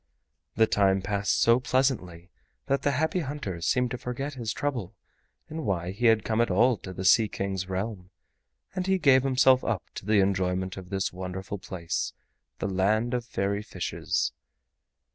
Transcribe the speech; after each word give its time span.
The 0.55 0.65
time 0.65 1.03
passed 1.03 1.39
so 1.41 1.59
pleasantly 1.59 2.31
that 2.65 2.81
the 2.81 2.89
Happy 2.93 3.19
Hunter 3.19 3.61
seemed 3.61 3.91
to 3.91 3.99
forget 3.99 4.33
his 4.33 4.51
trouble 4.51 4.95
and 5.47 5.63
why 5.63 5.91
he 5.91 6.07
had 6.07 6.23
come 6.25 6.41
at 6.41 6.49
all 6.49 6.75
to 6.77 6.91
the 6.91 7.05
Sea 7.05 7.27
King's 7.27 7.69
Realm, 7.69 8.09
and 8.73 8.87
he 8.87 8.97
gave 8.97 9.21
himself 9.21 9.63
up 9.63 9.83
to 9.93 10.05
the 10.07 10.19
enjoyment 10.19 10.75
of 10.75 10.89
this 10.89 11.13
wonderful 11.13 11.59
place, 11.59 12.13
the 12.57 12.67
land 12.67 13.13
of 13.13 13.25
fairy 13.25 13.61
fishes! 13.61 14.31